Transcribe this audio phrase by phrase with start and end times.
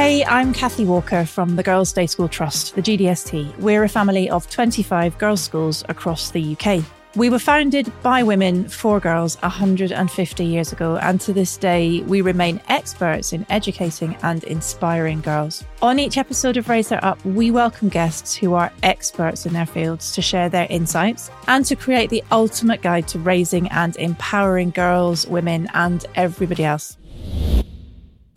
[0.00, 3.58] Hey, I'm Kathy Walker from the Girls Day School Trust, the GDST.
[3.58, 6.82] We're a family of 25 girls' schools across the UK.
[7.16, 12.22] We were founded by women for girls 150 years ago, and to this day, we
[12.22, 15.64] remain experts in educating and inspiring girls.
[15.82, 19.66] On each episode of Raise Her Up, we welcome guests who are experts in their
[19.66, 24.70] fields to share their insights and to create the ultimate guide to raising and empowering
[24.70, 26.96] girls, women, and everybody else.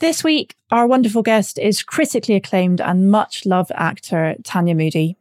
[0.03, 5.15] This week, our wonderful guest is critically acclaimed and much loved actor Tanya Moodie.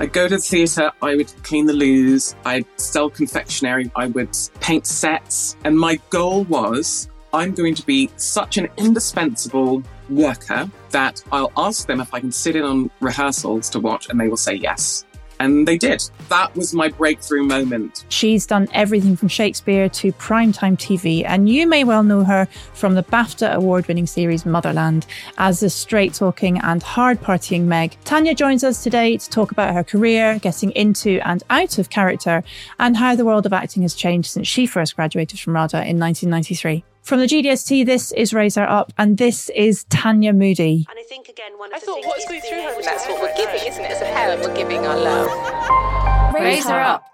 [0.00, 4.36] I'd go to the theatre, I would clean the loos, I'd sell confectionery, I would
[4.58, 5.56] paint sets.
[5.62, 11.86] And my goal was I'm going to be such an indispensable worker that I'll ask
[11.86, 15.04] them if I can sit in on rehearsals to watch, and they will say yes.
[15.42, 16.08] And they did.
[16.28, 18.04] That was my breakthrough moment.
[18.10, 22.94] She's done everything from Shakespeare to primetime TV, and you may well know her from
[22.94, 25.04] the BAFTA award winning series Motherland
[25.38, 27.96] as the straight talking and hard partying Meg.
[28.04, 32.44] Tanya joins us today to talk about her career, getting into and out of character,
[32.78, 35.98] and how the world of acting has changed since she first graduated from RADA in
[35.98, 36.84] 1993.
[37.02, 40.86] From the GDST, this is Raise Her Up, and this is Tanya Moodie.
[40.88, 43.04] And I think again, one of I the thought what's going through her was That's
[43.08, 43.90] what we're giving, isn't it?
[43.90, 46.32] As a parent, we're giving our love.
[46.34, 47.04] Raise her up.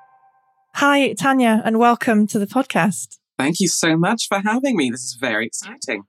[0.75, 3.17] Hi, Tanya, and welcome to the podcast.
[3.39, 4.91] Thank you so much for having me.
[4.91, 6.03] This is very exciting.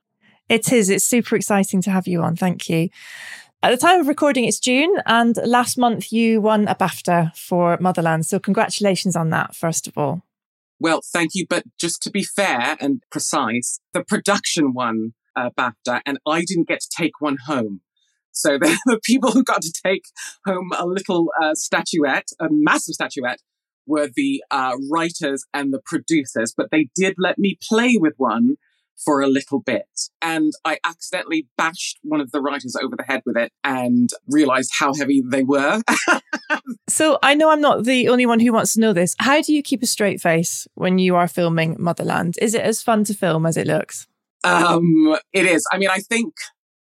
[0.50, 0.90] It is.
[0.90, 2.36] It's super exciting to have you on.
[2.36, 2.90] Thank you.
[3.64, 7.78] At the time of recording, it's June, and last month you won a BAFTA for
[7.80, 8.26] Motherland.
[8.26, 10.22] So, congratulations on that, first of all.
[10.80, 11.46] Well, thank you.
[11.50, 16.68] But just to be fair and precise, the production won uh, BAFTA, and I didn't
[16.68, 17.82] get to take one home.
[18.32, 20.04] So the, the people who got to take
[20.46, 23.40] home a little uh, statuette, a massive statuette,
[23.86, 26.54] were the uh, writers and the producers.
[26.56, 28.56] But they did let me play with one
[29.04, 29.88] for a little bit.
[30.22, 34.72] And I accidentally bashed one of the writers over the head with it and realized
[34.78, 35.82] how heavy they were.
[36.88, 39.16] So, I know I'm not the only one who wants to know this.
[39.20, 42.36] How do you keep a straight face when you are filming Motherland?
[42.42, 44.08] Is it as fun to film as it looks?
[44.44, 45.66] Um, it is.
[45.72, 46.34] I mean, I think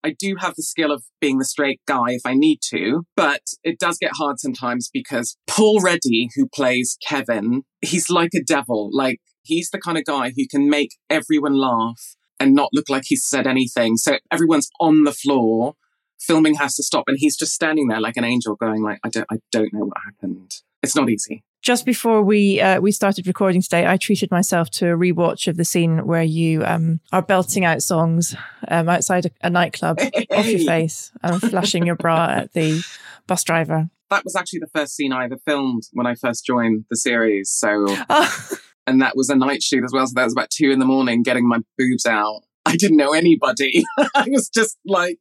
[0.03, 3.41] I do have the skill of being the straight guy if I need to, but
[3.63, 8.89] it does get hard sometimes because Paul Ready, who plays Kevin, he's like a devil.
[8.91, 13.03] Like he's the kind of guy who can make everyone laugh and not look like
[13.05, 13.97] he's said anything.
[13.97, 15.75] So everyone's on the floor.
[16.19, 19.09] Filming has to stop, and he's just standing there like an angel, going like, "I
[19.09, 21.43] don't, I don't know what happened." It's not easy.
[21.61, 25.57] Just before we uh, we started recording today, I treated myself to a rewatch of
[25.57, 28.35] the scene where you um, are belting out songs
[28.69, 29.99] um, outside a, a nightclub
[30.31, 32.83] off your face and flashing your bra at the
[33.27, 33.89] bus driver.
[34.09, 37.49] That was actually the first scene I ever filmed when I first joined the series.
[37.49, 40.05] So Oh, and that was a night shoot as well.
[40.07, 42.41] So that was about two in the morning, getting my boobs out.
[42.65, 43.83] I didn't know anybody.
[44.15, 45.19] I was just like,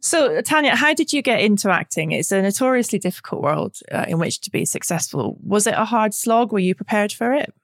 [0.00, 2.12] so, Tanya, how did you get into acting?
[2.12, 5.38] It's a notoriously difficult world uh, in which to be successful.
[5.42, 6.52] Was it a hard slog?
[6.52, 7.54] Were you prepared for it?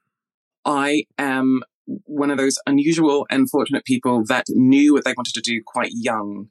[0.65, 1.61] I am
[2.05, 5.91] one of those unusual and fortunate people that knew what they wanted to do quite
[5.93, 6.47] young.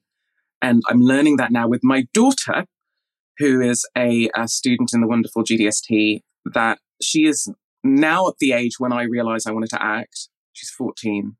[0.63, 2.67] And I'm learning that now with my daughter,
[3.39, 6.21] who is a, a student in the wonderful GDST,
[6.53, 7.53] that she is
[7.83, 10.29] now at the age when I realized I wanted to act.
[10.53, 11.37] She's 14.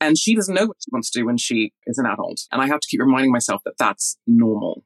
[0.00, 2.42] And she doesn't know what she wants to do when she is an adult.
[2.50, 4.84] And I have to keep reminding myself that that's normal.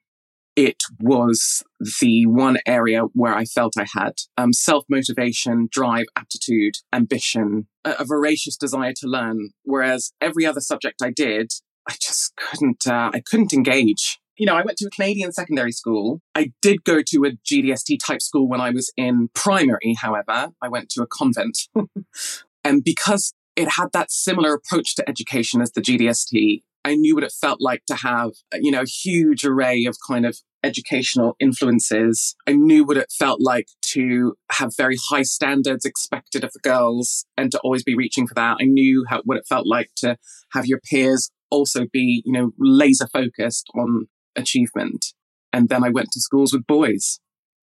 [0.56, 1.64] It was
[2.00, 7.94] the one area where I felt I had um, self motivation, drive, aptitude, ambition, a,
[8.00, 9.50] a voracious desire to learn.
[9.64, 11.52] Whereas every other subject I did,
[11.88, 12.86] I just couldn't.
[12.86, 14.20] Uh, I couldn't engage.
[14.36, 16.20] You know, I went to a Canadian secondary school.
[16.34, 19.94] I did go to a GDST type school when I was in primary.
[20.00, 21.68] However, I went to a convent,
[22.64, 26.62] and because it had that similar approach to education as the GDST.
[26.86, 30.26] I knew what it felt like to have, you know, a huge array of kind
[30.26, 32.36] of educational influences.
[32.46, 37.24] I knew what it felt like to have very high standards expected of the girls
[37.38, 38.58] and to always be reaching for that.
[38.60, 40.18] I knew how, what it felt like to
[40.52, 45.06] have your peers also be, you know, laser focused on achievement.
[45.52, 47.20] And then I went to schools with boys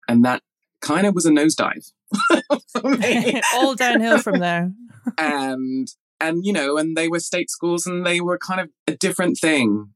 [0.09, 0.43] and that
[0.81, 1.93] kind of was a nosedive
[2.73, 4.73] for me All downhill from there.
[5.19, 5.89] and
[6.21, 9.39] and you know and they were state schools and they were kind of a different
[9.39, 9.91] thing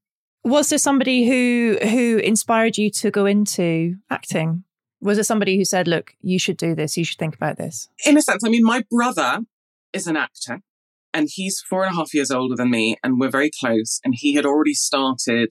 [0.45, 4.65] Was there somebody who who inspired you to go into acting?
[5.01, 6.97] Was it somebody who said, "Look, you should do this.
[6.97, 7.89] You should think about this"?
[8.07, 9.41] in a sense i mean my brother
[9.93, 10.61] is an actor
[11.13, 14.15] and he's four and a half years older than me and we're very close and
[14.17, 15.51] he had already started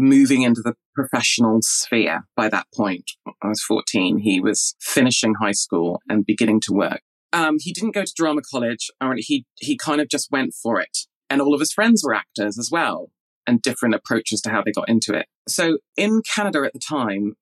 [0.00, 3.12] moving into the professional sphere by that point
[3.42, 7.00] i was 14 he was finishing high school and beginning to work
[7.32, 10.80] um, he didn't go to drama college or he he kind of just went for
[10.80, 13.10] it And all of his friends were actors as well,
[13.46, 15.26] and different approaches to how they got into it.
[15.48, 17.34] So in Canada at the time,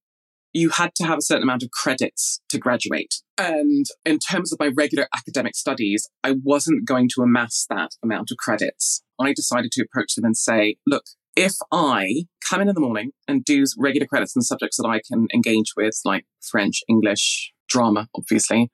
[0.52, 3.14] you had to have a certain amount of credits to graduate.
[3.38, 8.31] And in terms of my regular academic studies, I wasn't going to amass that amount
[8.31, 9.02] of credits.
[9.19, 11.04] I decided to approach them and say, look,
[11.38, 15.00] if I come in in the morning and do regular credits and subjects that I
[15.08, 18.73] can engage with, like French, English, drama, obviously,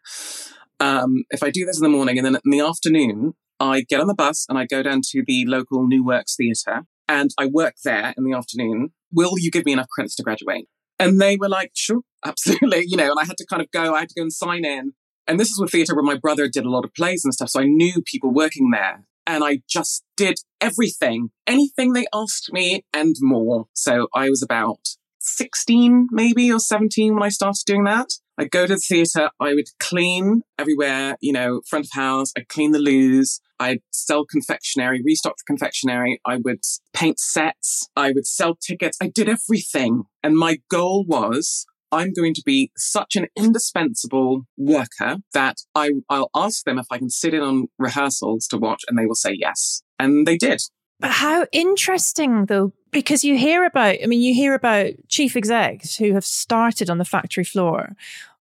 [0.80, 4.00] um, if I do this in the morning and then in the afternoon, I get
[4.00, 7.46] on the bus and I go down to the local New Works Theatre and I
[7.46, 8.94] work there in the afternoon.
[9.12, 10.66] Will you give me enough credits to graduate?
[10.98, 12.84] And they were like, sure, absolutely.
[12.86, 14.64] You know, and I had to kind of go, I had to go and sign
[14.64, 14.94] in.
[15.26, 17.50] And this is a theatre where my brother did a lot of plays and stuff.
[17.50, 19.04] So I knew people working there.
[19.26, 23.66] And I just did everything, anything they asked me and more.
[23.72, 24.80] So I was about
[25.20, 28.10] 16, maybe, or 17 when I started doing that.
[28.36, 32.48] I'd go to the theatre, I would clean everywhere, you know, front of house, I'd
[32.48, 38.26] clean the loos, I'd sell confectionery, restock the confectionery, I would paint sets, I would
[38.26, 40.04] sell tickets, I did everything.
[40.22, 46.30] And my goal was I'm going to be such an indispensable worker that I, I'll
[46.34, 49.36] ask them if I can sit in on rehearsals to watch and they will say
[49.38, 49.82] yes.
[49.98, 50.60] And they did.
[50.98, 55.96] But how interesting, though, because you hear about, I mean, you hear about chief execs
[55.96, 57.94] who have started on the factory floor,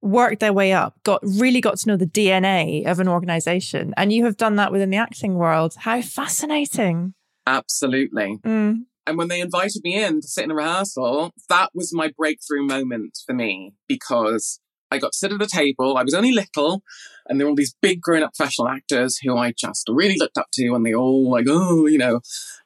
[0.01, 3.95] worked their way up, got really got to know the DNA of an organization.
[3.97, 5.75] And you have done that within the acting world.
[5.79, 7.15] How fascinating.
[7.47, 8.39] Absolutely.
[8.45, 8.85] Mm.
[9.11, 12.65] And when they invited me in to sit in a rehearsal, that was my breakthrough
[12.65, 15.97] moment for me because I got to sit at a table.
[15.97, 16.85] I was only little,
[17.27, 20.39] and there were all these big grown up professional actors who I just really looked
[20.39, 22.21] up to, and they all like, oh, you know,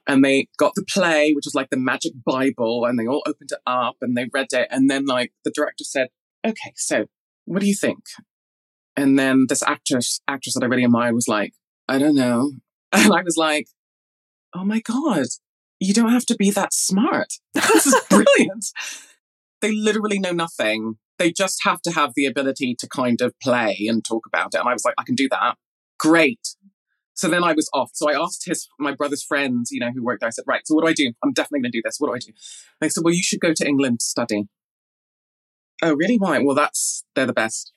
[0.06, 3.52] and they got the play, which was like the magic Bible, and they all opened
[3.52, 4.68] it up and they read it.
[4.70, 6.08] And then, like, the director said,
[6.46, 7.06] okay, so
[7.46, 8.00] what do you think?
[8.98, 11.54] And then this actress, actress that I really admired was like,
[11.88, 12.52] I don't know.
[12.92, 13.66] And I was like,
[14.54, 15.26] oh my God,
[15.80, 17.34] you don't have to be that smart.
[17.54, 18.66] This is brilliant.
[19.60, 23.86] they literally know nothing they just have to have the ability to kind of play
[23.88, 24.58] and talk about it.
[24.58, 25.56] And I was like, I can do that.
[25.98, 26.40] Great.
[27.14, 27.90] So then I was off.
[27.94, 30.28] So I asked his my brother's friends, you know, who worked there.
[30.28, 31.12] I said, right, so what do I do?
[31.22, 31.96] I'm definitely going to do this.
[31.98, 32.32] What do I do?
[32.80, 34.48] They said, well, you should go to England to study.
[35.82, 36.16] Oh, really?
[36.18, 36.40] Why?
[36.40, 37.72] Well, that's they're the best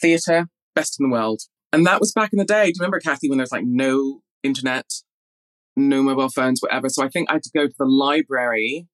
[0.00, 1.42] theatre, best in the world.
[1.72, 2.64] And that was back in the day.
[2.64, 4.86] Do you remember, Kathy, when there's like no internet,
[5.88, 6.88] no mobile phones, whatever?
[6.88, 8.86] So I think I had to go to the library.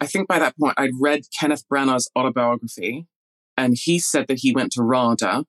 [0.00, 3.06] I think by that point I'd read Kenneth Branagh's autobiography
[3.56, 5.44] and he said that he went to RADA.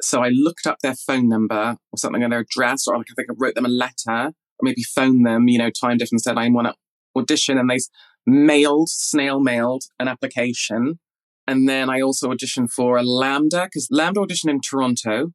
[0.00, 3.14] So I looked up their phone number or something and their address, or like I
[3.14, 6.38] think I wrote them a letter or maybe phoned them, you know, time difference said
[6.38, 6.74] I want to
[7.16, 7.78] audition and they
[8.26, 10.98] mailed, snail mailed an application.
[11.46, 15.32] And then I also auditioned for a LAMDA because LAMDA auditioned in Toronto,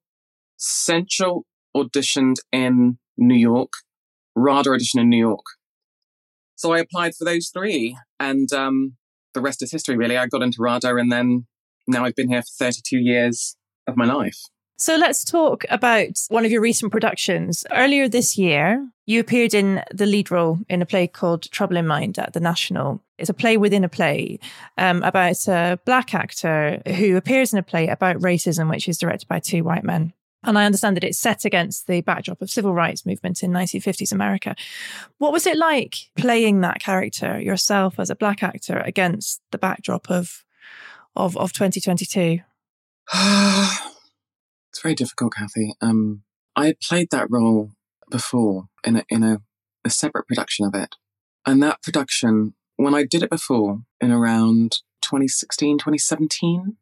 [0.57, 3.71] Central auditioned in New York,
[4.35, 5.45] RADA auditioned in New York.
[6.55, 7.97] So I applied for those three.
[8.19, 8.95] And um,
[9.33, 10.17] the rest is history, really.
[10.17, 11.45] I got into RADA and then
[11.87, 13.55] now I've been here for 32 years
[13.87, 14.37] of my life.
[14.77, 17.63] So let's talk about one of your recent productions.
[17.71, 21.85] Earlier this year, you appeared in the lead role in a play called Trouble in
[21.85, 23.01] Mind at the National.
[23.17, 24.39] It's a play within a play
[24.77, 29.27] um, about a black actor who appears in a play about racism, which is directed
[29.27, 30.13] by two white men.
[30.43, 34.11] And I understand that it's set against the backdrop of civil rights movement in 1950s
[34.11, 34.55] America.
[35.17, 40.09] What was it like playing that character yourself as a black actor against the backdrop
[40.09, 40.43] of
[41.15, 42.39] of, of 2022?
[43.13, 45.75] it's very difficult, Kathy.
[45.81, 46.23] Um,
[46.55, 47.71] I had played that role
[48.09, 49.41] before in a, in a,
[49.85, 50.95] a separate production of it.
[51.45, 56.77] And that production, when I did it before in around 2016, 2017,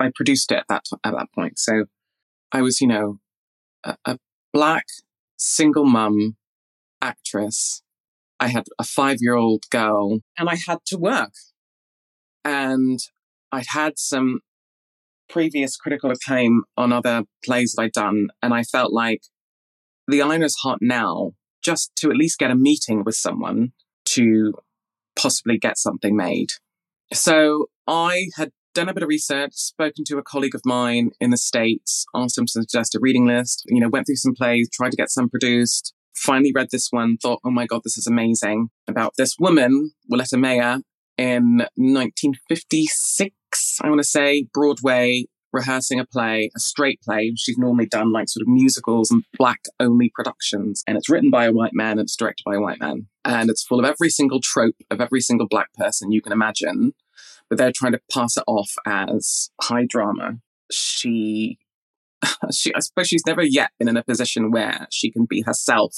[0.00, 1.58] I produced it at that, at that point.
[1.58, 1.86] So
[2.52, 3.18] I was, you know,
[3.84, 4.18] a, a
[4.52, 4.86] black
[5.36, 6.36] single mum
[7.00, 7.82] actress.
[8.40, 11.32] I had a five year old girl and I had to work.
[12.44, 12.98] And
[13.52, 14.40] I'd had some
[15.28, 18.28] previous critical acclaim on other plays that I'd done.
[18.42, 19.22] And I felt like
[20.06, 23.72] the iron is hot now just to at least get a meeting with someone
[24.06, 24.54] to
[25.16, 26.50] possibly get something made.
[27.12, 31.30] So I had done a bit of research, spoken to a colleague of mine in
[31.30, 34.68] the States, asked him to suggest a reading list, you know, went through some plays,
[34.72, 38.06] tried to get some produced, finally read this one, thought, oh my God, this is
[38.06, 38.68] amazing.
[38.86, 40.78] About this woman, Wiletta Mayer,
[41.16, 47.32] in 1956, I want to say, Broadway, rehearsing a play, a straight play.
[47.36, 50.84] She's normally done like sort of musicals and black only productions.
[50.86, 53.08] And it's written by a white man and it's directed by a white man.
[53.24, 56.92] And it's full of every single trope of every single black person you can imagine
[57.48, 60.38] but they're trying to pass it off as high drama.
[60.70, 61.58] She,
[62.52, 65.94] she, I suppose she's never yet been in a position where she can be herself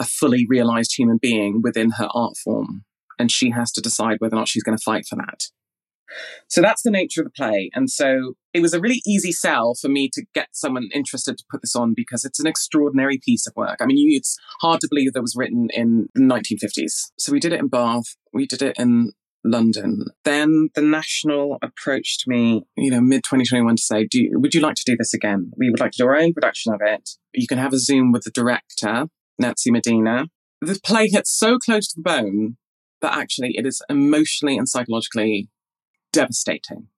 [0.00, 2.84] a fully realized human being within her art form.
[3.18, 5.42] And she has to decide whether or not she's going to fight for that.
[6.48, 7.70] So that's the nature of the play.
[7.74, 11.44] And so it was a really easy sell for me to get someone interested to
[11.50, 13.78] put this on because it's an extraordinary piece of work.
[13.80, 17.10] I mean, it's hard to believe that it was written in the 1950s.
[17.18, 19.12] So we did it in Bath, we did it in
[19.44, 20.06] London.
[20.24, 24.60] Then the National approached me, you know, mid 2021 to say, do you, would you
[24.60, 25.52] like to do this again?
[25.56, 27.10] We would like to do our own production of it.
[27.32, 29.06] You can have a Zoom with the director,
[29.38, 30.26] Nancy Medina.
[30.60, 32.56] The play hits so close to the bone
[33.00, 35.48] that actually it is emotionally and psychologically
[36.12, 36.88] devastating.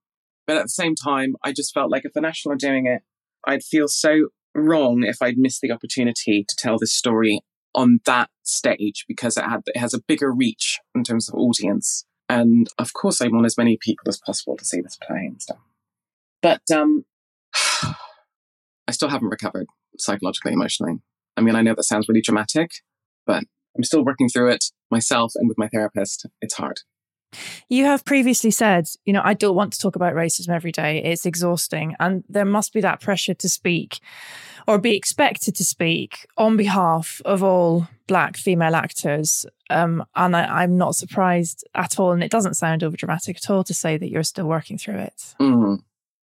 [0.46, 3.02] But at the same time, I just felt like if the National are doing it,
[3.46, 7.40] I'd feel so wrong if I'd missed the opportunity to tell this story
[7.74, 12.04] on that stage because it had it has a bigger reach in terms of audience.
[12.30, 15.42] And of course, I want as many people as possible to see this play and
[15.42, 15.58] stuff.
[16.40, 17.04] But um,
[17.82, 19.66] I still haven't recovered
[19.98, 21.00] psychologically, emotionally.
[21.36, 22.70] I mean, I know that sounds really dramatic,
[23.26, 23.42] but
[23.76, 26.24] I'm still working through it myself and with my therapist.
[26.40, 26.82] It's hard.
[27.68, 31.02] You have previously said, you know, I don't want to talk about racism every day.
[31.02, 31.94] It's exhausting.
[32.00, 34.00] And there must be that pressure to speak
[34.66, 39.46] or be expected to speak on behalf of all Black female actors.
[39.68, 42.12] Um, and I, am not surprised at all.
[42.12, 44.98] And it doesn't sound over dramatic at all to say that you're still working through
[44.98, 45.34] it.
[45.40, 45.82] Mm.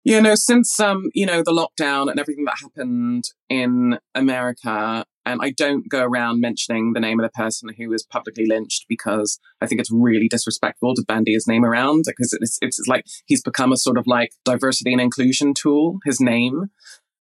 [0.05, 5.41] Yeah, no, since, um, you know, the lockdown and everything that happened in America, and
[5.43, 9.39] I don't go around mentioning the name of the person who was publicly lynched because
[9.61, 13.43] I think it's really disrespectful to bandy his name around because it's, it's like he's
[13.43, 16.67] become a sort of like diversity and inclusion tool, his name.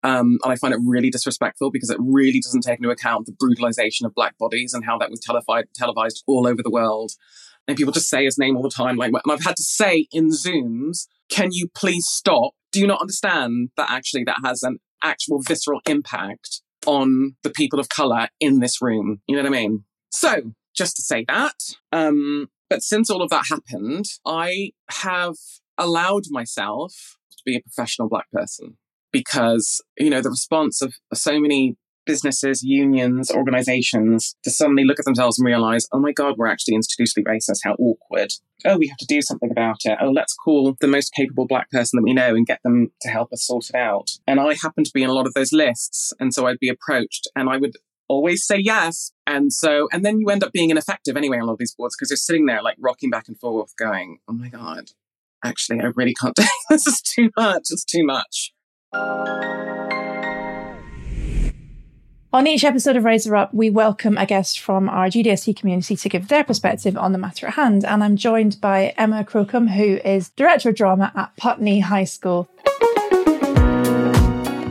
[0.02, 3.32] Um, and I find it really disrespectful because it really doesn't take into account the
[3.32, 7.12] brutalization of black bodies and how that was televised, televised all over the world.
[7.66, 8.96] And people just say his name all the time.
[8.96, 12.52] Like, and I've had to say in Zooms, can you please stop?
[12.72, 17.80] Do you not understand that actually that has an actual visceral impact on the people
[17.80, 19.20] of color in this room.
[19.26, 19.84] You know what I mean?
[20.10, 21.54] So just to say that,
[21.92, 25.36] um, but since all of that happened, I have
[25.78, 28.76] allowed myself to be a professional black person
[29.12, 31.76] because, you know, the response of so many
[32.06, 36.76] businesses, unions, organizations to suddenly look at themselves and realize, oh my God, we're actually
[36.76, 37.60] institutionally racist.
[37.64, 38.32] How awkward.
[38.64, 39.98] Oh, we have to do something about it.
[40.00, 43.08] Oh, let's call the most capable black person that we know and get them to
[43.08, 44.10] help us sort it out.
[44.26, 46.12] And I happen to be in a lot of those lists.
[46.18, 47.76] And so I'd be approached and I would
[48.08, 49.12] always say yes.
[49.26, 51.74] And so, and then you end up being ineffective anyway on a lot of these
[51.74, 54.90] boards because you're sitting there like rocking back and forth going, oh my God,
[55.44, 56.86] actually, I really can't do this.
[56.86, 57.68] is too much.
[57.70, 58.52] It's too much.
[62.34, 65.94] On each episode of Raise Her Up, we welcome a guest from our GDST community
[65.94, 67.84] to give their perspective on the matter at hand.
[67.84, 72.48] And I'm joined by Emma Crocombe, who is Director of Drama at Putney High School.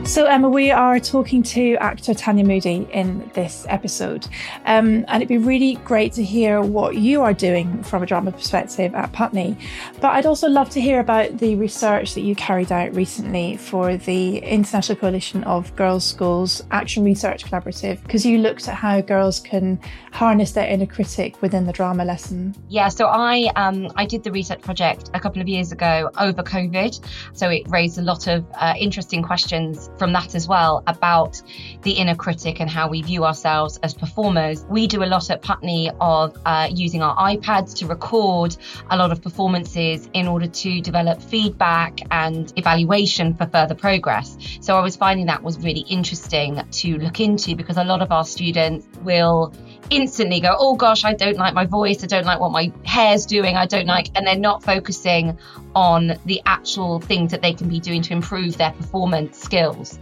[0.06, 4.28] So, Emma, we are talking to actor Tanya Moodie in this episode.
[4.66, 8.34] Um, and it'd be really great to hear what you are doing from a drama
[8.34, 9.58] perspective at Putney.
[10.02, 13.96] But I'd also love to hear about the research that you carried out recently for
[13.96, 19.40] the International Coalition of Girls' Schools Action Research Collaborative, because you looked at how girls
[19.40, 19.80] can
[20.12, 22.54] harness their inner critic within the drama lesson.
[22.68, 26.44] Yeah, so I um, I did the research project a couple of years ago over
[26.44, 27.00] COVID.
[27.32, 31.42] So it raised a lot of uh, interesting questions from that as well about
[31.84, 34.66] the inner critic and how we view ourselves as performers.
[34.70, 38.56] We do a lot at Putney of uh, using our iPads to record
[38.90, 44.38] a lot of performances in order to develop feedback and evaluation for further progress.
[44.62, 48.12] So I was finding that was really interesting to look into because a lot of
[48.12, 49.54] our students will
[49.96, 53.26] instantly go, oh gosh, I don't like my voice, I don't like what my hair's
[53.26, 55.38] doing, I don't like, and they're not focusing
[55.76, 60.00] on the actual things that they can be doing to improve their performance skills.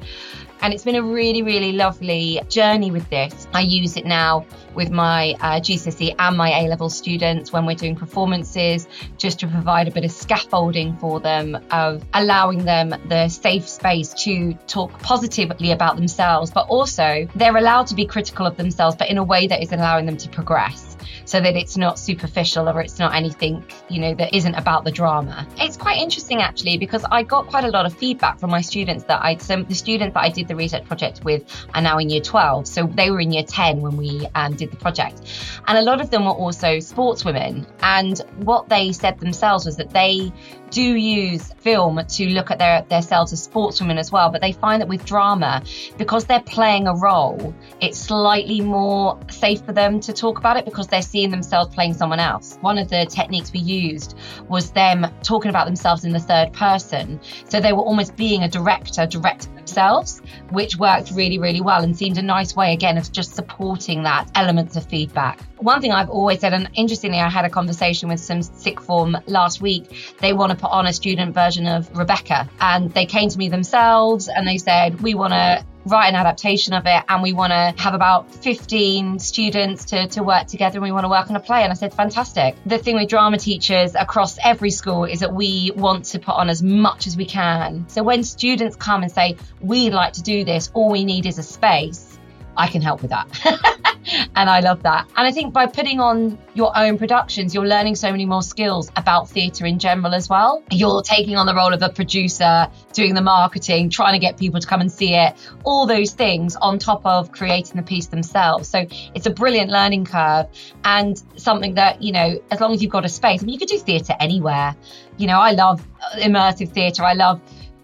[0.61, 3.47] And it's been a really, really lovely journey with this.
[3.53, 7.75] I use it now with my uh, GCSE and my A level students when we're
[7.75, 8.87] doing performances,
[9.17, 14.13] just to provide a bit of scaffolding for them, of allowing them the safe space
[14.23, 19.09] to talk positively about themselves, but also they're allowed to be critical of themselves, but
[19.09, 20.90] in a way that is allowing them to progress
[21.25, 24.91] so that it's not superficial or it's not anything, you know, that isn't about the
[24.91, 25.47] drama.
[25.57, 29.03] It's quite interesting actually because I got quite a lot of feedback from my students
[29.05, 31.43] that I, so the students that I did the research project with
[31.73, 32.67] are now in year 12.
[32.67, 35.21] So they were in year 10 when we um, did the project.
[35.67, 37.65] And a lot of them were also sportswomen.
[37.81, 40.31] And what they said themselves was that they
[40.71, 44.81] do use film to look at their themselves as sportswomen as well, but they find
[44.81, 45.61] that with drama,
[45.97, 50.65] because they're playing a role, it's slightly more safe for them to talk about it
[50.65, 52.57] because they're seeing themselves playing someone else.
[52.61, 57.19] One of the techniques we used was them talking about themselves in the third person.
[57.49, 61.97] So they were almost being a director, directing themselves, which worked really, really well and
[61.97, 65.41] seemed a nice way, again, of just supporting that elements of feedback.
[65.57, 69.17] One thing I've always said, and interestingly, I had a conversation with some sixth form
[69.27, 70.15] last week.
[70.19, 73.47] They want to put on a student version of Rebecca, and they came to me
[73.49, 77.51] themselves and they said, We want to write an adaptation of it and we want
[77.51, 81.35] to have about 15 students to, to work together and we want to work on
[81.35, 81.63] a play.
[81.63, 82.55] And I said, fantastic.
[82.65, 86.49] The thing with drama teachers across every school is that we want to put on
[86.49, 87.85] as much as we can.
[87.87, 91.37] So when students come and say, we'd like to do this, all we need is
[91.37, 92.10] a space,
[92.57, 93.27] I can help with that.
[94.35, 95.07] and I love that.
[95.15, 98.91] And I think by putting on your own productions, you're learning so many more skills
[98.95, 100.63] about theatre in general as well.
[100.71, 104.59] You're taking on the role of a producer, doing the marketing, trying to get people
[104.59, 108.67] to come and see it, all those things on top of creating the piece themselves.
[108.67, 110.47] So it's a brilliant learning curve
[110.83, 113.59] and something that, you know, as long as you've got a space, I mean, you
[113.59, 114.75] could do theatre anywhere.
[115.17, 117.03] You know, I love uh, immersive theatre.
[117.03, 117.39] I love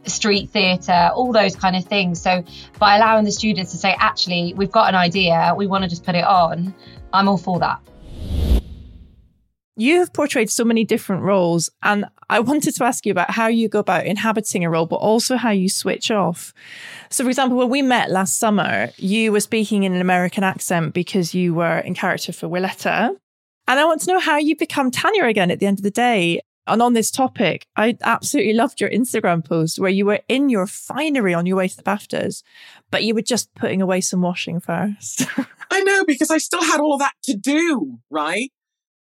[0.09, 2.21] street theatre, all those kind of things.
[2.21, 2.43] So
[2.79, 6.03] by allowing the students to say, actually, we've got an idea, we want to just
[6.03, 6.73] put it on,
[7.13, 7.79] I'm all for that.
[9.79, 13.45] You have portrayed so many different roles, and I wanted to ask you about how
[13.45, 16.51] you go about inhabiting a role, but also how you switch off.
[17.11, 20.95] So, for example, when we met last summer, you were speaking in an American accent
[20.95, 23.15] because you were in character for Wiletta.
[23.67, 25.91] And I want to know how you become Tanya again at the end of the
[25.91, 26.41] day.
[26.67, 30.67] And on this topic, I absolutely loved your Instagram post where you were in your
[30.67, 32.43] finery on your way to the BAFTAs,
[32.91, 35.25] but you were just putting away some washing first.
[35.71, 38.51] I know because I still had all of that to do, right?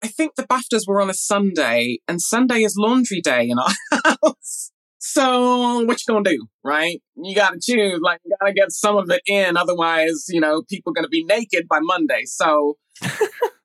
[0.03, 4.03] I think the BAFTAs were on a Sunday and Sunday is laundry day in our
[4.23, 4.73] house.
[4.99, 7.03] So what you gonna do, right?
[7.17, 9.57] You gotta choose, like you gotta get some of it in.
[9.57, 12.23] Otherwise, you know, people are gonna be naked by Monday.
[12.27, 12.77] So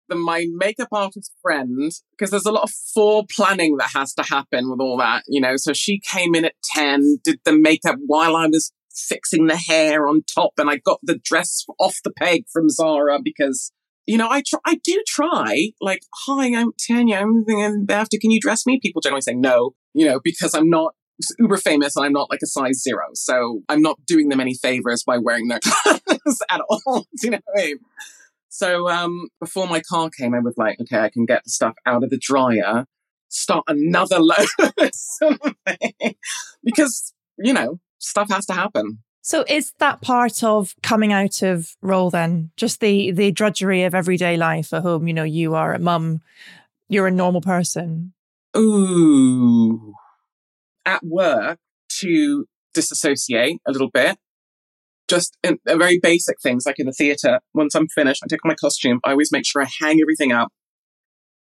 [0.10, 4.70] my makeup artist friend, because there's a lot of fore planning that has to happen
[4.70, 5.56] with all that, you know.
[5.58, 10.08] So she came in at 10, did the makeup while I was fixing the hair
[10.08, 13.72] on top, and I got the dress off the peg from Zara because,
[14.06, 18.40] you know, I try, I do try, like, hi, I'm Tanya, I'm after, can you
[18.40, 18.80] dress me?
[18.82, 20.94] People generally say no, you know, because I'm not
[21.40, 23.06] uber famous and I'm not like a size zero.
[23.14, 27.06] So I'm not doing them any favors by wearing their clothes at all.
[27.22, 27.80] Do you know what I mean?
[28.56, 31.76] So um, before my car came, I was like, okay, I can get the stuff
[31.86, 32.86] out of the dryer,
[33.28, 34.48] start another load
[36.64, 39.00] because you know stuff has to happen.
[39.22, 42.52] So is that part of coming out of role then?
[42.56, 45.06] Just the the drudgery of everyday life at home.
[45.06, 46.22] You know, you are a mum,
[46.88, 48.14] you're a normal person.
[48.56, 49.96] Ooh,
[50.86, 51.60] at work
[52.00, 54.18] to disassociate a little bit
[55.08, 57.40] just in, uh, very basic things like in the theater.
[57.54, 59.00] Once I'm finished, I take my costume.
[59.04, 60.52] I always make sure I hang everything up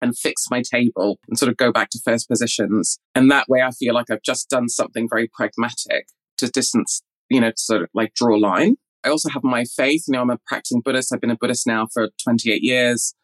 [0.02, 2.98] and fix my table and sort of go back to first positions.
[3.14, 7.40] And that way I feel like I've just done something very pragmatic to distance, you
[7.40, 8.76] know, to sort of like draw a line.
[9.04, 10.04] I also have my faith.
[10.06, 11.12] You know, I'm a practicing Buddhist.
[11.12, 13.14] I've been a Buddhist now for 28 years.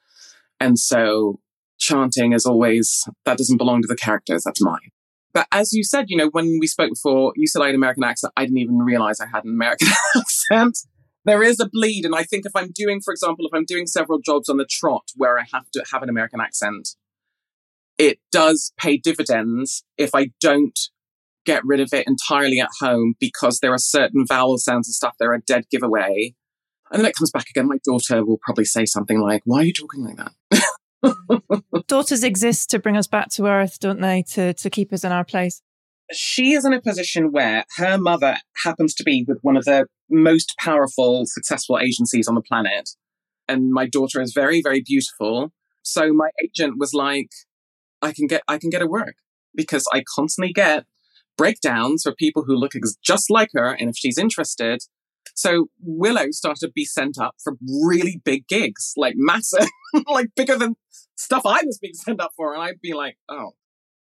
[0.61, 1.41] And so
[1.79, 4.45] chanting is always, that doesn't belong to the characters.
[4.45, 4.93] That's mine.
[5.35, 7.81] But as you said, you know, when we spoke before, you said I had an
[7.81, 8.33] American accent.
[8.37, 10.79] I didn't even realize I had an American accent.
[11.25, 12.05] There is a bleed.
[12.05, 14.67] And I think if I'm doing, for example, if I'm doing several jobs on the
[14.69, 16.91] trot where I have to have an American accent,
[17.99, 20.79] it does pay dividends if I don't
[21.45, 25.15] get rid of it entirely at home because there are certain vowel sounds and stuff
[25.19, 26.35] that are a dead giveaway.
[26.91, 27.69] And then it comes back again.
[27.69, 30.33] My daughter will probably say something like, Why are you talking like that?
[31.87, 34.23] Daughters exist to bring us back to earth, don't they?
[34.33, 35.63] To to keep us in our place.
[36.13, 39.87] She is in a position where her mother happens to be with one of the
[40.11, 42.91] most powerful, successful agencies on the planet.
[43.49, 45.53] And my daughter is very, very beautiful.
[45.83, 47.31] So my agent was like,
[48.03, 49.15] I can get I can get her work
[49.55, 50.85] because I constantly get
[51.37, 53.73] breakdowns for people who look just like her.
[53.73, 54.83] And if she's interested,
[55.35, 57.55] so Willow started to be sent up for
[57.85, 59.69] really big gigs, like massive,
[60.09, 60.77] like bigger than
[61.17, 62.55] stuff I was being sent up for.
[62.55, 63.53] And I'd be like, oh.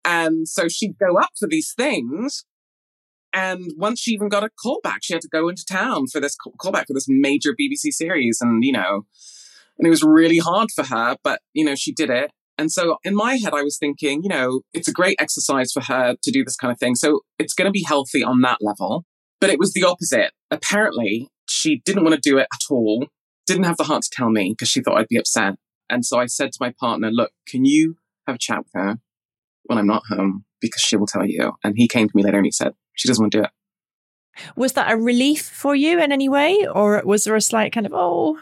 [0.04, 2.44] And so she'd go up for these things.
[3.35, 6.35] And once she even got a callback, she had to go into town for this
[6.61, 8.38] callback for this major BBC series.
[8.40, 9.04] And, you know,
[9.78, 12.31] and it was really hard for her, but, you know, she did it.
[12.57, 15.83] And so in my head, I was thinking, you know, it's a great exercise for
[15.85, 16.96] her to do this kind of thing.
[16.96, 19.04] So it's going to be healthy on that level.
[19.40, 20.33] But it was the opposite.
[20.50, 23.06] Apparently, she didn't want to do it at all,
[23.46, 25.56] didn't have the heart to tell me because she thought I'd be upset.
[25.90, 28.98] And so I said to my partner, look, can you have a chat with her
[29.64, 30.44] when I'm not home?
[30.61, 31.52] Because she will tell you.
[31.64, 33.50] And he came to me later and he said, she doesn't want to do it.
[34.54, 36.66] Was that a relief for you in any way?
[36.72, 38.38] Or was there a slight kind of, oh?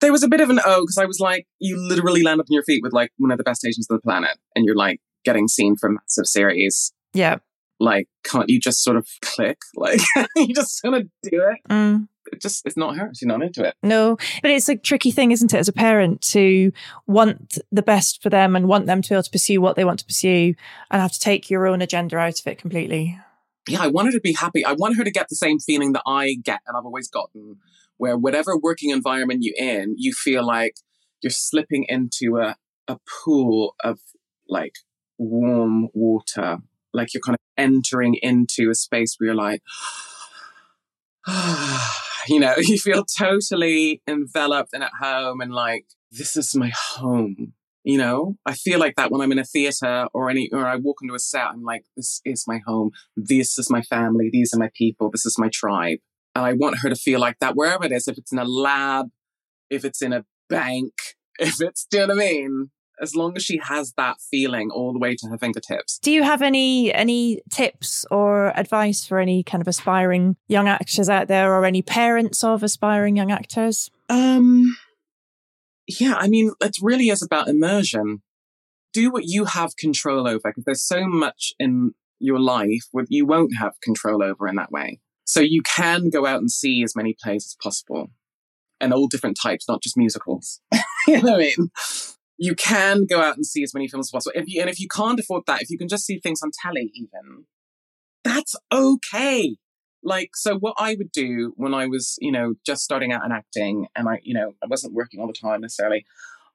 [0.00, 2.46] There was a bit of an oh, because I was like, you literally land up
[2.48, 4.38] on your feet with like one of the best agents of the planet.
[4.54, 6.92] And you're like getting seen from massive series.
[7.12, 7.38] Yeah
[7.84, 9.58] Like, can't you just sort of click?
[9.76, 10.00] Like,
[10.36, 11.58] you just sort of do it.
[11.68, 12.08] Mm.
[12.32, 13.10] It just, it's not her.
[13.14, 13.74] She's not into it.
[13.82, 16.72] No, but it's a tricky thing, isn't it, as a parent to
[17.06, 19.84] want the best for them and want them to be able to pursue what they
[19.84, 20.54] want to pursue
[20.90, 23.18] and have to take your own agenda out of it completely.
[23.68, 24.64] Yeah, I want her to be happy.
[24.64, 27.56] I want her to get the same feeling that I get and I've always gotten,
[27.98, 30.76] where whatever working environment you're in, you feel like
[31.20, 32.56] you're slipping into a,
[32.88, 33.98] a pool of
[34.48, 34.76] like
[35.18, 36.58] warm water.
[36.94, 39.62] Like you're kind of entering into a space where you're like,
[42.28, 47.54] you know, you feel totally enveloped and at home and like, this is my home.
[47.82, 50.76] You know, I feel like that when I'm in a theater or any, or I
[50.76, 52.92] walk into a set, I'm like, this is my home.
[53.14, 54.30] This is my family.
[54.32, 55.10] These are my people.
[55.10, 55.98] This is my tribe.
[56.34, 58.44] And I want her to feel like that wherever it is, if it's in a
[58.44, 59.08] lab,
[59.68, 60.92] if it's in a bank,
[61.38, 62.70] if it's, do you know what I mean?
[63.00, 65.98] As long as she has that feeling all the way to her fingertips.
[65.98, 71.08] Do you have any any tips or advice for any kind of aspiring young actors
[71.08, 73.90] out there or any parents of aspiring young actors?
[74.08, 74.76] Um,
[75.86, 78.22] yeah, I mean, it really is about immersion.
[78.92, 83.26] Do what you have control over because there's so much in your life what you
[83.26, 85.00] won't have control over in that way.
[85.24, 88.10] So you can go out and see as many plays as possible
[88.80, 90.60] and all different types, not just musicals.
[91.08, 91.70] you know what I mean?
[92.36, 94.32] You can go out and see as many films as possible.
[94.34, 96.50] If you, and if you can't afford that, if you can just see things on
[96.62, 97.44] telly, even,
[98.24, 99.56] that's okay.
[100.02, 103.32] Like, so what I would do when I was, you know, just starting out in
[103.32, 106.04] acting and I, you know, I wasn't working all the time necessarily,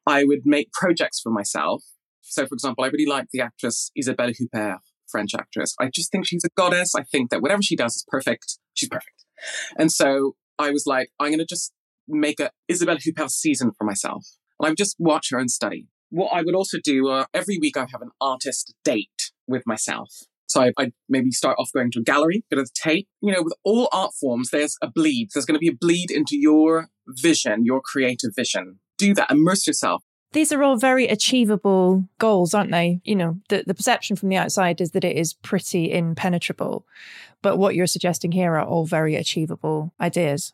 [0.06, 1.84] I would make projects for myself.
[2.22, 5.74] So, for example, I really like the actress Isabelle Huppert, French actress.
[5.80, 6.94] I just think she's a goddess.
[6.96, 8.60] I think that whatever she does is perfect.
[8.74, 9.26] She's perfect.
[9.78, 11.74] And so I was like, I'm going to just
[12.08, 14.26] make a Isabelle Huppert season for myself.
[14.60, 15.88] And I would just watch her and study.
[16.10, 20.10] What I would also do, uh, every week I have an artist date with myself.
[20.48, 23.08] So I, I maybe start off going to a gallery, to the Tate.
[23.22, 25.30] You know, with all art forms, there's a bleed.
[25.34, 28.80] There's going to be a bleed into your vision, your creative vision.
[28.98, 29.30] Do that.
[29.30, 30.04] Immerse yourself.
[30.32, 33.02] These are all very achievable goals, aren't they?
[33.04, 36.86] You know, the, the perception from the outside is that it is pretty impenetrable.
[37.42, 40.54] But what you're suggesting here are all very achievable ideas.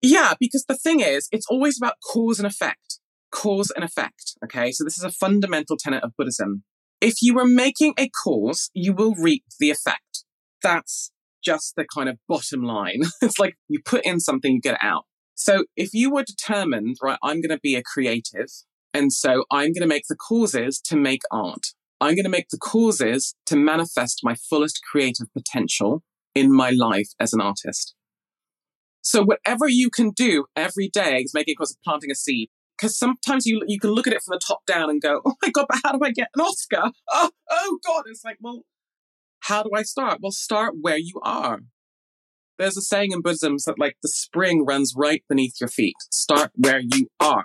[0.00, 3.00] Yeah, because the thing is, it's always about cause and effect.
[3.38, 4.34] Cause and effect.
[4.44, 4.72] Okay.
[4.72, 6.64] So this is a fundamental tenet of Buddhism.
[7.00, 10.24] If you are making a cause, you will reap the effect.
[10.60, 11.12] That's
[11.44, 13.02] just the kind of bottom line.
[13.22, 15.04] it's like you put in something, you get it out.
[15.36, 18.48] So if you were determined, right, I'm going to be a creative.
[18.92, 21.68] And so I'm going to make the causes to make art.
[22.00, 26.02] I'm going to make the causes to manifest my fullest creative potential
[26.34, 27.94] in my life as an artist.
[29.02, 32.50] So whatever you can do every day is making a cause of planting a seed.
[32.78, 35.34] Because sometimes you you can look at it from the top down and go, oh
[35.42, 36.90] my God, but how do I get an Oscar?
[37.10, 38.04] Oh, oh God.
[38.06, 38.62] It's like, well,
[39.40, 40.18] how do I start?
[40.22, 41.60] Well, start where you are.
[42.58, 45.94] There's a saying in Buddhism that like the spring runs right beneath your feet.
[46.10, 47.44] Start where you are.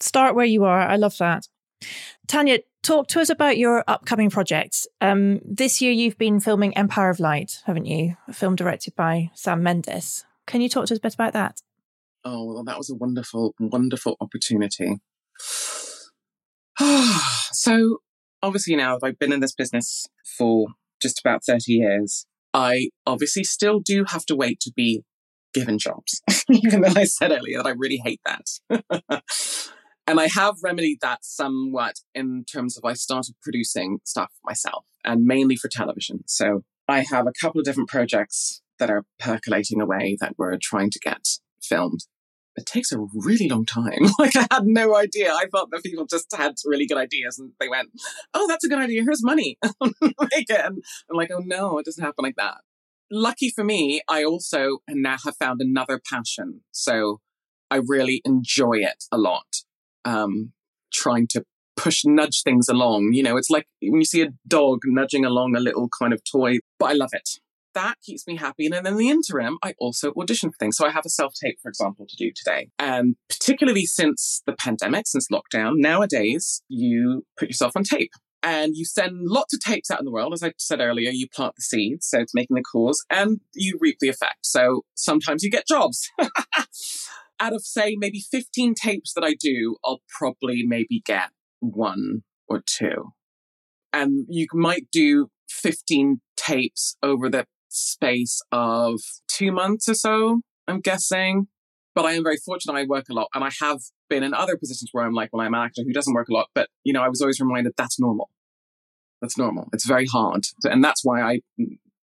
[0.00, 0.80] Start where you are.
[0.80, 1.46] I love that.
[2.26, 4.86] Tanya, talk to us about your upcoming projects.
[5.00, 8.16] Um, this year you've been filming Empire of Light, haven't you?
[8.28, 10.24] A film directed by Sam Mendes.
[10.46, 11.60] Can you talk to us a bit about that?
[12.24, 14.96] Oh, well, that was a wonderful, wonderful opportunity.
[17.52, 17.98] so,
[18.42, 20.06] obviously, now I've been in this business
[20.36, 20.68] for
[21.00, 22.26] just about 30 years.
[22.52, 25.02] I obviously still do have to wait to be
[25.54, 28.82] given jobs, even though I said earlier that I really hate that.
[30.06, 35.24] and I have remedied that somewhat in terms of I started producing stuff myself and
[35.24, 36.20] mainly for television.
[36.26, 40.90] So I have a couple of different projects that are percolating away that we're trying
[40.90, 41.24] to get
[41.70, 42.00] filmed.
[42.56, 44.02] It takes a really long time.
[44.18, 45.32] Like I had no idea.
[45.32, 47.88] I thought that people just had really good ideas and they went,
[48.34, 49.02] "Oh, that's a good idea.
[49.02, 49.56] Here's money.
[50.02, 52.58] Make it." And I'm like, "Oh no, it doesn't happen like that."
[53.10, 56.60] Lucky for me, I also now have found another passion.
[56.72, 57.20] So
[57.70, 59.48] I really enjoy it a lot.
[60.04, 60.52] Um,
[60.92, 61.44] trying to
[61.76, 63.12] push, nudge things along.
[63.12, 66.20] You know, it's like when you see a dog nudging along a little kind of
[66.24, 67.40] toy, but I love it
[67.74, 68.66] that keeps me happy.
[68.66, 70.76] And then in the interim, I also audition for things.
[70.76, 72.68] So I have a self tape, for example, to do today.
[72.78, 78.84] And particularly since the pandemic, since lockdown, nowadays you put yourself on tape and you
[78.84, 80.32] send lots of tapes out in the world.
[80.32, 82.08] As I said earlier, you plant the seeds.
[82.08, 84.46] So it's making the cause and you reap the effect.
[84.46, 86.08] So sometimes you get jobs.
[87.40, 91.30] out of say maybe 15 tapes that I do, I'll probably maybe get
[91.60, 93.12] one or two.
[93.92, 100.80] And you might do 15 tapes over the space of two months or so, I'm
[100.80, 101.48] guessing.
[101.94, 102.74] But I am very fortunate.
[102.74, 105.44] I work a lot and I have been in other positions where I'm like, well,
[105.44, 106.48] I'm an actor who doesn't work a lot.
[106.54, 108.30] But, you know, I was always reminded that's normal.
[109.20, 109.68] That's normal.
[109.72, 110.44] It's very hard.
[110.64, 111.40] And that's why I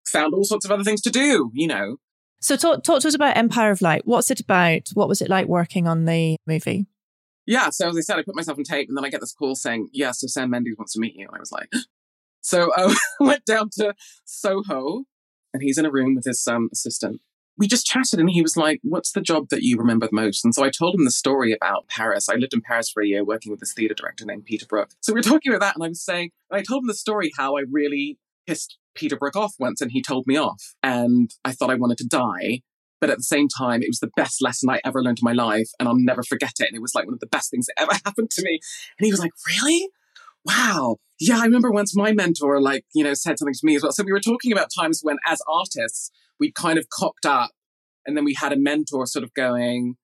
[0.08, 1.98] found all sorts of other things to do, you know.
[2.40, 4.04] So talk talk to us about Empire of Light.
[4.06, 4.90] What's it about?
[4.94, 6.86] What was it like working on the movie?
[7.48, 9.34] Yeah, so as I said, I put myself on tape, and then I get this
[9.34, 11.72] call saying, "Yeah, so Sam Mendes wants to meet you." I was like,
[12.42, 15.06] so I um, went down to Soho,
[15.58, 17.20] and he's in a room with his um, assistant.
[17.58, 20.46] We just chatted, and he was like, "What's the job that you remember the most?"
[20.46, 22.30] And so I told him the story about Paris.
[22.30, 24.92] I lived in Paris for a year, working with this theatre director named Peter Brook.
[25.02, 27.32] So we were talking about that, and I was saying, I told him the story
[27.36, 31.52] how I really pissed Peter Brook off once, and he told me off, and I
[31.52, 32.62] thought I wanted to die.
[33.02, 35.34] But at the same time, it was the best lesson I ever learned in my
[35.34, 36.68] life, and I'll never forget it.
[36.68, 38.60] And it was like one of the best things that ever happened to me.
[39.00, 39.90] And he was like, Really?
[40.48, 40.98] Wow.
[41.20, 43.92] Yeah, I remember once my mentor, like, you know, said something to me as well.
[43.92, 47.52] So we were talking about times when, as artists, we kind of cocked up,
[48.06, 49.96] and then we had a mentor sort of going,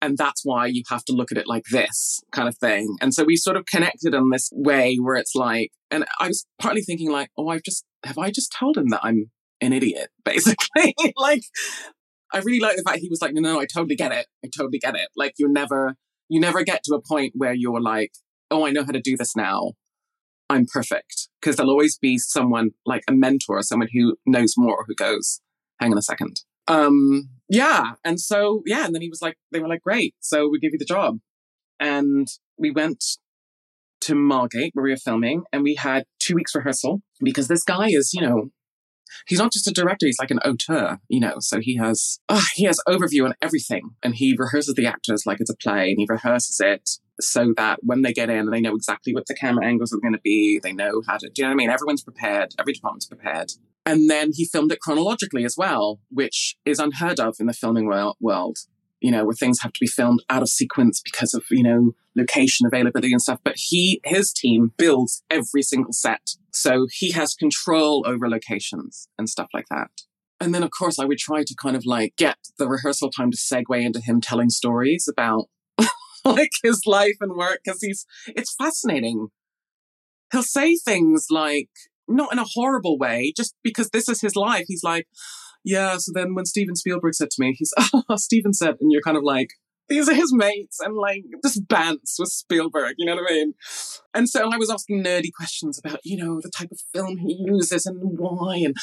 [0.00, 2.96] and that's why you have to look at it like this kind of thing.
[3.00, 6.46] And so we sort of connected in this way where it's like, and I was
[6.60, 10.10] partly thinking like, oh, I've just, have I just told him that I'm an idiot,
[10.24, 10.94] basically?
[11.16, 11.42] like,
[12.32, 14.26] I really like the fact he was like, no, no, I totally get it.
[14.44, 15.08] I totally get it.
[15.16, 15.96] Like you never,
[16.28, 18.12] you never get to a point where you're like,
[18.50, 19.72] oh, I know how to do this now.
[20.48, 21.28] I'm perfect.
[21.40, 25.40] Because there'll always be someone like a mentor, someone who knows more, who goes,
[25.80, 26.40] hang on a second.
[26.68, 27.92] Um, yeah.
[28.04, 28.84] And so, yeah.
[28.84, 30.14] And then he was like, they were like, great.
[30.20, 31.18] So we give you the job.
[31.78, 32.26] And
[32.58, 33.04] we went
[34.02, 37.88] to Margate where we were filming and we had two weeks rehearsal because this guy
[37.88, 38.50] is, you know,
[39.26, 41.36] he's not just a director, he's like an auteur, you know.
[41.40, 45.40] So he has oh, he has overview on everything and he rehearses the actors like
[45.40, 46.90] it's a play and he rehearses it
[47.20, 50.12] so that when they get in they know exactly what the camera angles are going
[50.12, 51.70] to be, they know how to do you know what I mean?
[51.70, 53.52] Everyone's prepared, every department's prepared.
[53.84, 57.86] And then he filmed it chronologically as well, which is unheard of in the filming
[57.86, 58.56] world
[59.00, 61.92] you know, where things have to be filmed out of sequence because of, you know,
[62.14, 63.40] location availability and stuff.
[63.44, 66.30] But he, his team builds every single set.
[66.52, 69.90] So he has control over locations and stuff like that.
[70.40, 73.30] And then, of course, I would try to kind of like get the rehearsal time
[73.30, 75.46] to segue into him telling stories about
[76.24, 79.28] like his life and work because he's, it's fascinating.
[80.32, 81.70] He'll say things like,
[82.08, 84.64] not in a horrible way, just because this is his life.
[84.68, 85.08] He's like,
[85.66, 87.74] yeah, so then when Steven Spielberg said to me, he's,
[88.08, 89.50] oh, Steven said, and you're kind of like,
[89.88, 93.54] these are his mates and like just bants with Spielberg, you know what I mean?
[94.14, 97.36] And so I was asking nerdy questions about, you know, the type of film he
[97.44, 98.76] uses and why and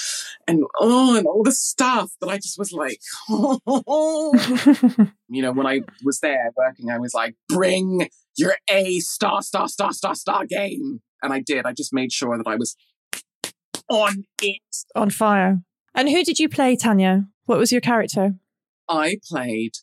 [0.48, 4.32] and oh and all this stuff that I just was like, oh.
[5.30, 9.70] you know, when I was there working, I was like, bring your A star, star,
[9.70, 11.02] star, star, star game.
[11.22, 11.66] And I did.
[11.66, 12.76] I just made sure that I was
[13.90, 14.62] on it.
[14.96, 15.62] On fire.
[15.96, 17.28] And who did you play, Tanya?
[17.46, 18.36] What was your character?
[18.90, 19.78] I played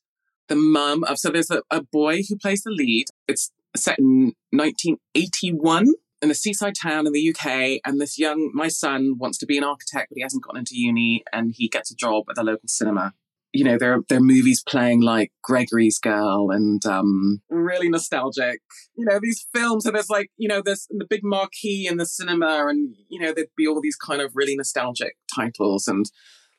[0.48, 3.06] the mum of, so there's a, a boy who plays the lead.
[3.28, 7.80] It's set in 1981 in a seaside town in the UK.
[7.84, 10.76] And this young, my son wants to be an architect, but he hasn't gotten into
[10.76, 13.14] uni and he gets a job at the local cinema
[13.52, 18.60] you know, there, there are movies playing like Gregory's Girl and um, really nostalgic.
[18.94, 22.06] You know, these films, and there's like, you know, there's the big marquee in the
[22.06, 26.06] cinema, and, you know, there'd be all these kind of really nostalgic titles and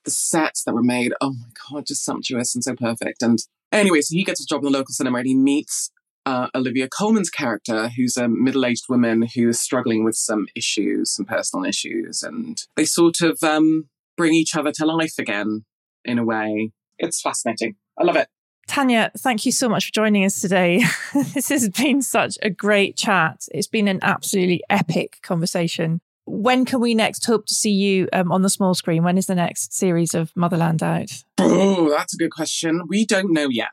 [0.04, 1.14] the sets that were made.
[1.22, 3.22] Oh my God, just sumptuous and so perfect.
[3.22, 3.40] And
[3.72, 5.92] anyway, so he gets a job in the local cinema and he meets
[6.26, 11.14] uh, Olivia Colman's character, who's a middle aged woman who is struggling with some issues,
[11.16, 12.24] some personal issues.
[12.24, 15.66] And they sort of um, bring each other to life again
[16.04, 16.72] in a way
[17.02, 17.76] it's fascinating.
[18.00, 18.28] I love it.
[18.68, 20.84] Tanya, thank you so much for joining us today.
[21.34, 23.46] this has been such a great chat.
[23.52, 26.00] It's been an absolutely epic conversation.
[26.26, 29.04] When can we next hope to see you um, on the small screen?
[29.04, 31.12] When is the next series of Motherland out?
[31.40, 32.84] Oh, that's a good question.
[32.88, 33.72] We don't know yet.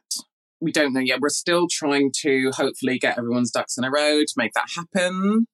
[0.60, 1.20] We don't know yet.
[1.20, 5.46] We're still trying to hopefully get everyone's ducks in a row to make that happen.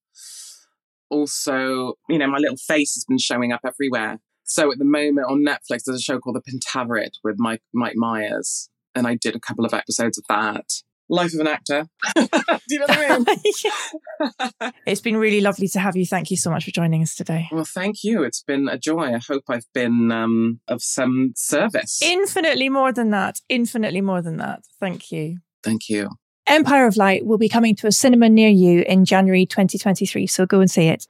[1.11, 4.21] Also, you know, my little face has been showing up everywhere.
[4.45, 7.97] So at the moment on Netflix, there's a show called The Pentaverate with Mike, Mike
[7.97, 8.69] Myers.
[8.95, 10.67] And I did a couple of episodes of that.
[11.11, 11.87] Life of an actor.
[12.15, 12.27] Do
[12.71, 14.73] you know what I mean?
[14.87, 16.07] it's been really lovely to have you.
[16.07, 17.49] Thank you so much for joining us today.
[17.53, 18.23] Well, thank you.
[18.23, 19.15] It's been a joy.
[19.15, 22.01] I hope I've been um, of some service.
[22.03, 23.41] Infinitely more than that.
[23.51, 24.63] Infinitely more than that.
[24.81, 25.39] Thank you.
[25.63, 26.11] Thank you.
[26.47, 30.45] Empire of Light will be coming to a cinema near you in January 2023, so
[30.47, 31.07] go and see it.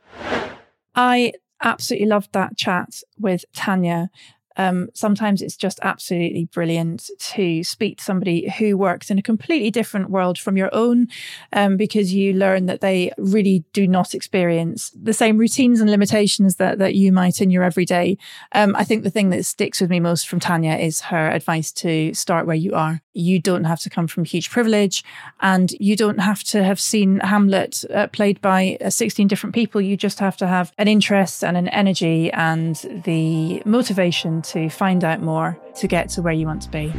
[0.94, 4.10] I absolutely loved that chat with Tanya.
[4.56, 9.70] Um, sometimes it's just absolutely brilliant to speak to somebody who works in a completely
[9.70, 11.08] different world from your own,
[11.52, 16.56] um, because you learn that they really do not experience the same routines and limitations
[16.56, 18.16] that, that you might in your everyday.
[18.52, 21.72] Um, I think the thing that sticks with me most from Tanya is her advice
[21.72, 23.02] to start where you are.
[23.12, 25.04] You don't have to come from huge privilege
[25.40, 29.80] and you don't have to have seen Hamlet uh, played by uh, 16 different people.
[29.80, 35.04] You just have to have an interest and an energy and the motivation to find
[35.04, 36.92] out more to get to where you want to be.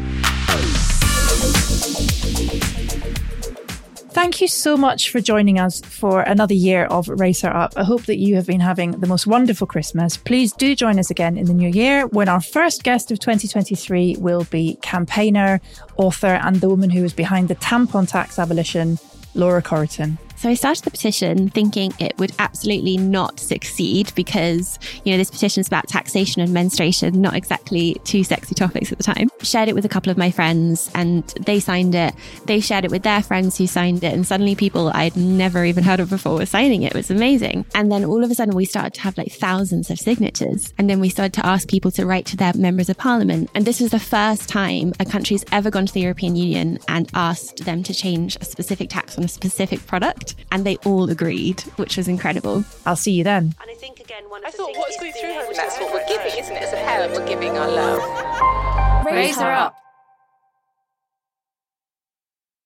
[4.15, 7.73] Thank you so much for joining us for another year of Raise Her Up.
[7.75, 10.15] I hope that you have been having the most wonderful Christmas.
[10.15, 14.15] Please do join us again in the new year when our first guest of 2023
[14.17, 15.59] will be campaigner,
[15.97, 18.97] author, and the woman who was behind the tampon tax abolition,
[19.33, 20.17] Laura Coryton.
[20.45, 25.31] So I started the petition thinking it would absolutely not succeed because, you know, this
[25.31, 29.31] petition is about taxation and menstruation, not exactly two sexy topics at the time.
[29.41, 32.13] Shared it with a couple of my friends and they signed it.
[32.45, 34.13] They shared it with their friends who signed it.
[34.13, 36.91] And suddenly people I'd never even heard of before were signing it.
[36.91, 37.65] It was amazing.
[37.73, 40.75] And then all of a sudden we started to have like thousands of signatures.
[40.77, 43.49] And then we started to ask people to write to their members of parliament.
[43.55, 47.09] And this was the first time a country's ever gone to the European Union and
[47.15, 51.61] asked them to change a specific tax on a specific product and they all agreed,
[51.77, 52.63] which was incredible.
[52.85, 53.55] I'll see you then.
[53.61, 55.53] And I think again, one of I the thought what's going through her.
[55.53, 56.63] That's what we're giving, isn't it?
[56.63, 59.05] As a parent, we're giving our love.
[59.05, 59.73] Raise, Raise her up.
[59.73, 59.84] up.